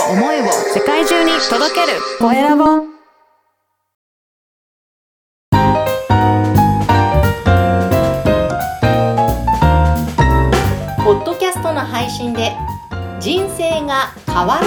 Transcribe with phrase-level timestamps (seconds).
[0.00, 2.00] を思いを世界中に届ける。
[2.18, 2.64] コエラボ
[11.04, 12.52] ポッドキャストの配信で
[13.20, 14.66] 人生が変わる。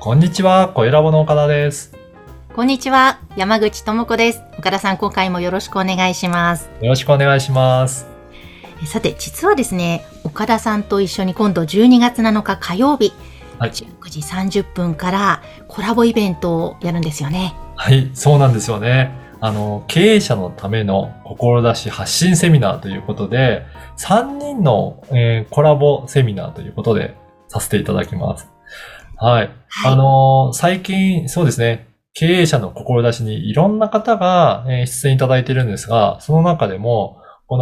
[0.00, 1.93] こんにちは、小ラボの岡田です。
[2.54, 8.06] こんにちは山口智子です岡田さん今回もよろしくお願いしますよろしくお願いします。
[8.80, 13.12] えさて実はですね岡田さんと一緒に今度12月7日火曜日、
[13.58, 19.10] はい19時30分からコラボイベントをやるんですよねはい、そうなんですよね。
[19.40, 23.66] あの、経営者のための志発信セミナーということで、
[23.98, 27.16] 3人の、えーコラボセミナーということで
[27.48, 28.48] させていただきます。
[29.16, 29.50] はい。
[29.68, 37.58] はいあのー最近、そうですね、経営者の志にいろんな方が、えー出演いただいてるんですが、その中でも、こ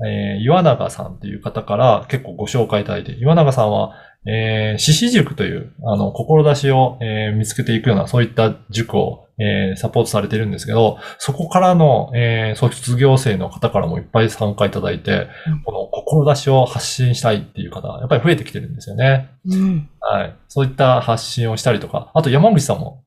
[0.00, 3.92] の、えー岩永さんという方から結構ご紹介いただいて、岩永さんは、
[4.26, 19.28] えー、獅子塾という、あの、志を、えー見つけていくような、そういった塾を、えーサポートされてるんですけど、そこからの、えー卒業生の方からもいっぱい参加いただいて、うんこの志を発信したいっていう方、やっぱり増えてきてるんですよね。
[19.46, 20.34] うんはい。
[20.48, 23.04] そういった発信をしたりとか、あと山口さんも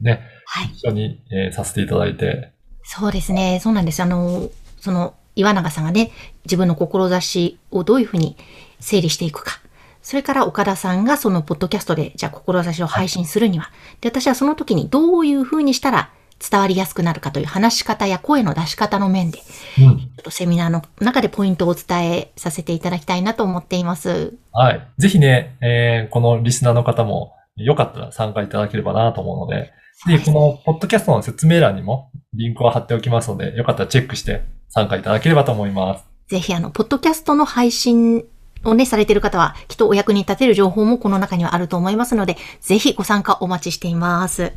[0.00, 2.52] ね、はい一緒に、えーさせていただいて、
[2.84, 3.60] そうですね。
[3.62, 4.02] そうなんです。
[4.02, 6.10] あの、その、岩永さんがね、
[6.44, 8.36] 自分の志をどういうふうに
[8.80, 9.60] 整理していくか。
[10.02, 13.70] それから岡田さんがそのポッドキャストで、じゃあ志を配信するには。
[14.00, 16.10] で、私はその時にどういうふうにしたら
[16.50, 19.42] 伝わりやすくなるかという話し方や声の出し方の面で、ち
[19.78, 19.88] うん。
[19.90, 24.34] ょっとセミナーの中でポイントをお伝えさせていただきたいなと思っています。
[24.52, 24.86] はい。
[24.98, 29.72] ぜひね、えーこのリスナーの方も、よかったら参加いただければなと思うので、
[30.06, 36.04] で、このポッドキャストの説明欄にもリンクを貼っておきますので、よかったらチェックして参加いただければと思います。
[36.28, 38.24] ぜひあの、ポッドキャストの配信
[38.64, 44.52] をね、されている方は、きっとお役に立てる情報もこの中にはあると思いますので、ぜひご参加お待ちしています。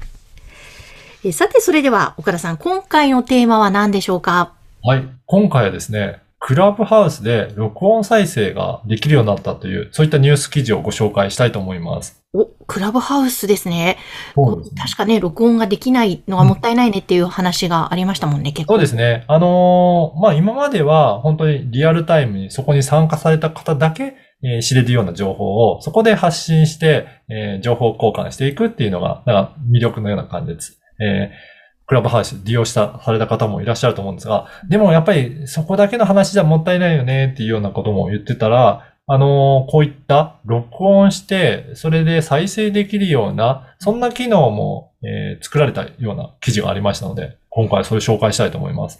[1.24, 4.54] えさて、それでは、岡田さん、今回のテーマは何でしょうか？
[4.84, 5.04] はい。
[5.26, 12.22] 今回はですね、クラブハウスで録音再生ができるようになったという、そういったニュース記事をご紹介したいと思います。
[12.36, 13.98] お、クラブハウスですね。
[14.36, 14.82] そうですね。
[14.82, 18.74] 確かね、録音ができないのがもったいないねっていう話がありましたもんね、結構。
[18.74, 19.24] そうですね。
[19.28, 30.80] あのーまあ、今までは本当にリアルタイムにそこに参加された方だけ、えー知れるような情報をそこで発信して、えー情報交換していくっていうのが、なんか魅力のような感じです。
[31.00, 31.56] えー
[31.88, 49.00] クラブハウス利用した、された方もいらっしゃると思うんですが、でもやっぱりそこだけの話じゃもったいないよねっていうようなことも言ってたら、あのーこういった録音して、それで再生できるような、そんな機能も、えー作られたような記事がありましたので、今回それを紹介したいと思います。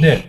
[0.00, 0.24] で、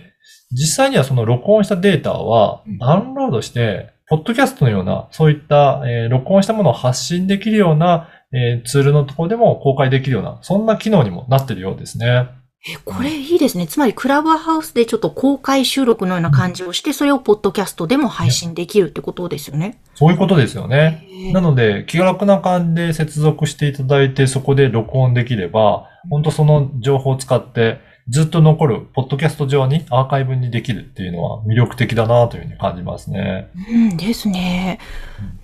[0.52, 12.28] 実際にはその録音したデータはうんダウンロードして、ポッドキャストのような、そういった、えー録音したものを発信できるような、えーツールのところでも公開できるような、そんな機能にもなっているようですね。
[12.70, 13.68] え、これいいですね。
[13.68, 19.80] つまり、クラブハウスでちょっと公開収録のような感じをして、それをポッドキャストでも配信できるってことですよね。
[19.96, 21.08] そういうことですよね。
[21.34, 27.80] なので、気楽な感じで接続していただいて、そこで録音できれば、本当その情報を使って、
[28.10, 33.50] ずっと残る、ポッドキャスト上にアーカイブにできるっていうのは魅力的だなというふうに感じますね。
[33.70, 34.80] うんですね。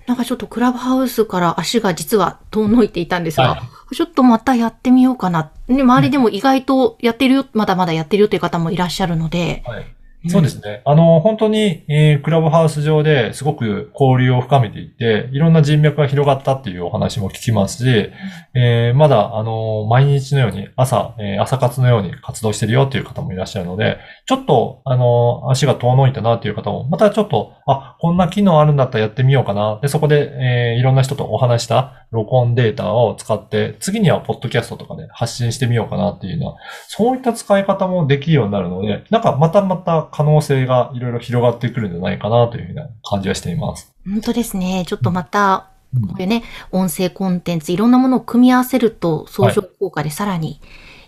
[0.06, 5.50] なんかちょっとクラブハウスから足が実は遠のいていたんですが、はちょっとまたやってみようかな。
[5.68, 9.62] ね、周りでも意外とやってるよ、まだまだやってるよという方もいらっしゃるので。
[9.66, 9.86] はい。
[10.26, 10.80] そうですね。
[10.86, 18.10] あの、本当に、えークラブハウス上ですごく交流を深めていって、いろんな人脈が広がったっていうお話も聞きますし、
[18.54, 29.78] えーまだ、あの、毎日のように、朝、えー朝活のように活動してるよっていう方もいらっしゃるので、ちょっと、あの、足が遠のいたなっていう方も、またちょっと、あ、こんな機能あるんだったらやってみようかな。
[29.82, 36.56] で、そこで、えーいろんな人とお話した録音データを使って、次にはポッドキャストとかで発信してみようかなっていうのは、
[36.88, 43.92] そういった使い方もできるようになるので、なんかまたまた可能性がいろいろ広がってくるんじゃないかなというふうな感じはしています。
[44.06, 44.84] 本当ですね。
[44.86, 45.74] ちょっとまた、うん
[46.08, 50.60] こういうね、音声コンテンツ、いろんなものを組み合わせると、相乗効果でさらに、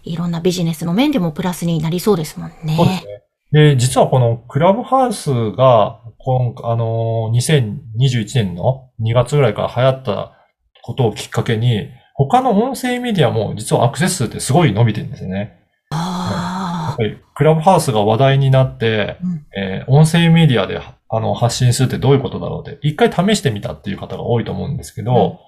[0.04, 2.76] いろんなビジネスの面でもプラスになりそうですもんね。
[2.76, 3.22] そうですね。
[3.52, 7.80] で、実はこのクラブハウスが、今あのー、
[8.12, 10.35] 2021年の2月ぐらいから流行った
[10.86, 15.38] ことをきっかけに、他の音声メディアも実はアクセス数ってすごい伸びてるんですよね。
[15.90, 17.02] やっああぱ。
[17.02, 25.38] りクラブハウスが話題になって、うんえー音声メディアであの発信するってどういうことだろうって、一回試してみたっていう方が多いと思うんですけど、うん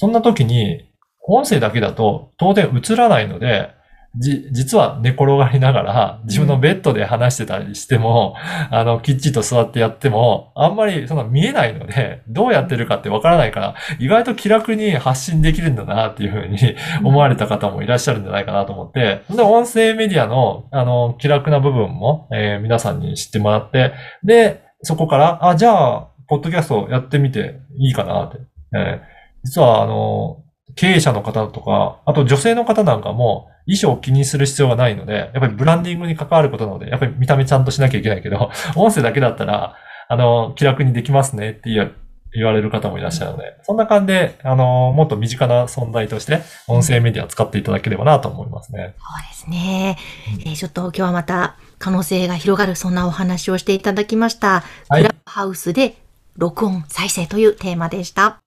[0.00, 0.92] そんな時に、
[1.26, 3.70] 音声だけだと当然映らないので、
[4.18, 8.34] じ、実は寝転がりながら、自分のベッドで話してたりしても、
[8.70, 16.58] あの、きっちりと座ってやっても、あんまりその見えないので、どうやってるかってわからないから、意外と気楽に発信できるんだなっていうふうに
[17.04, 23.92] 思われた方もいらっしゃるんじゃないかなと思って、で、音声メディアの、あの、気楽な部分も、えー皆さんに知ってもらって、
[24.24, 28.38] で、そこから、あ、じゃあ、ポッドキャストやってみていいかなって。
[28.74, 30.42] えー実は、あの、
[30.74, 39.74] 経営者の方とか、あと女性の方なんかも、衣装を気にする必要がないので、やっぱりブランディングに関わることなので、やっぱり見た目ちゃんとしなきゃいけないけど、 音声だけだったら、
[40.08, 48.94] あの、気楽にできますねって言われる方もいらっしゃるので、そんな感じで、あの、もっと身近な存在として、音声メディアを使っていただければなと思いますね。
[48.98, 49.98] そうですね。
[50.46, 54.64] えーちょっと今日はまた可能性が広がるそんなお話をしていただきました。
[54.88, 55.96] はいクラブハウスで
[56.36, 58.38] 録音再生というテーマでした。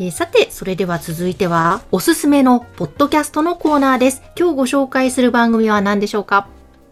[0.00, 4.22] えーさて、それでは続いては、おすすめのポッドキャストのコーナーです。
[4.38, 6.46] 今日ご紹介する番組は何でしょうか？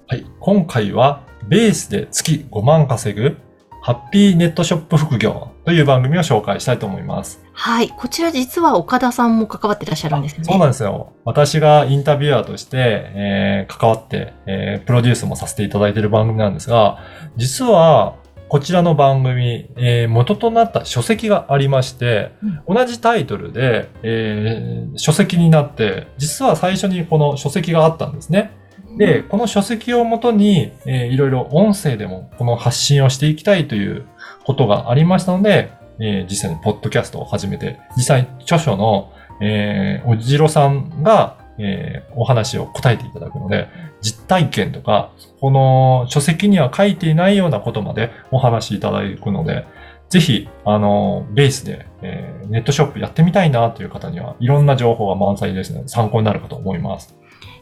[0.09, 0.27] はい。
[0.41, 3.37] 今回は、ベースで月5万稼ぐ、
[3.81, 7.41] ハッピーネットショップ副業という番組を紹介したいと思います。
[7.53, 7.91] はい。
[7.91, 10.45] こちら実は岡田さんも関わってらっしゃるんですよね。
[10.45, 11.13] そうなんですよ。
[11.25, 12.77] 私がインタビュアーとして、
[13.15, 16.99] えー関わって、えープロデュースもさせていただいている番組なんですが、
[17.37, 18.17] 実は、
[18.49, 22.33] こちらの番組、えー元となった書籍がありまして、
[22.69, 28.53] 同じタイトルで、えー書籍になって、実は最初にこの書籍があったんですね。
[28.99, 34.07] で、この書籍をもとに、えーいろいろ音声でもこの発信をしていきたいという
[34.45, 43.69] ことがありましたので、えー実際にポッドキャストを始めて、実際に著書の、えーおじろさんが、えーお話を答えていただくので、
[44.01, 45.11] 実体験とか、
[45.41, 49.67] この書籍には書いていないようなことまでお話しいただくので、
[50.09, 57.17] ぜひ、あの、ベースで、えーネットショップやってみたいなという方には、いろんな情報が満載ですので、参考になるかと思います。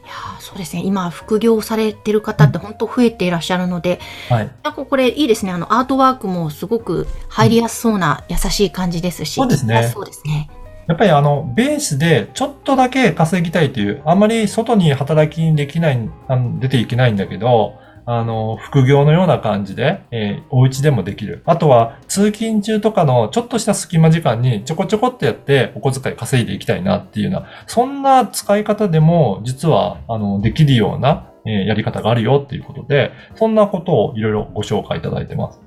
[0.04, 0.82] いやーそうですね。
[0.84, 3.98] 今、副業されてる方って本当増えていらっしゃるので、
[4.28, 4.50] はい。
[4.62, 5.52] なんかこれいいですね。
[5.52, 9.34] あの、アートワークもすごく入りやすそうな優しい感じですし。
[9.34, 10.50] そうですねあそうですね。
[10.86, 17.74] やっぱりあの、ベースでちょっとだけ稼ぎたいという、あんまり外に働きにできない、あの出ていけないんだけど、
[18.06, 21.42] あの、副業のような感じで、えーお家でもできる。
[21.46, 35.60] あとは、通勤中とかのちょっとした隙間時間にちょこちょこってやって、お小遣い稼いでいきたいなっていうような、そんな使い方でも、実は、あの、できるような、えーやり方があるよっていうことで、そんなことをいろいろご紹介いただいてます。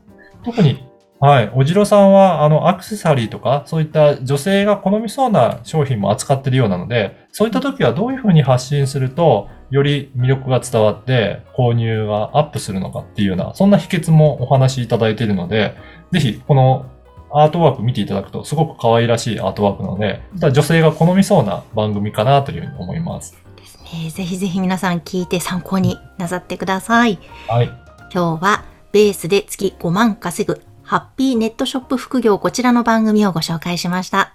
[0.43, 0.83] 特に、
[1.19, 1.51] はい。
[1.55, 15.75] おじろさんは、あの、アクセサリーとか、そういった女性が好みそうな商品も扱ってるようなので、そういった時はどういうふうに発信すると、より魅力が伝わって、購入がアップするのかっていうような、そんな秘訣もお話しいただいているので、
[16.11, 16.85] ぜひ、この
[17.31, 20.21] アートワーク見ていただくと、すごく可愛らしいアートワークなので、
[20.51, 23.35] 女性が好みそうな番組かなというふうに思います。
[23.55, 24.09] ですね。
[24.11, 27.17] ぜひぜひ皆さん聞いて参考になさってください。
[27.47, 27.65] はい。
[28.13, 34.33] 今日はベースで月5万稼ぐハッピーネットショップ副業こちらの番組をご紹介しました。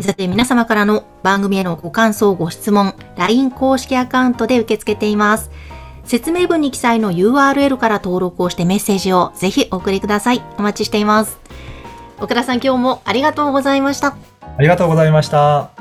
[0.00, 5.50] さて皆様からの番組へのご感想、ご質問、LINE 公式アカウントで受け付けています。
[6.04, 10.42] 説明文に記載の URL から登録をしてメッセージをぜひお送りください。
[10.58, 11.40] お待ちしています。
[12.20, 14.16] 岡田さん今日もありがとうございました。
[14.56, 15.75] ありがとうございました。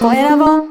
[0.00, 0.67] Dorénavant,